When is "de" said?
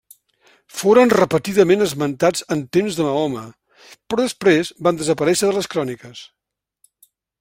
3.01-3.05, 5.51-5.57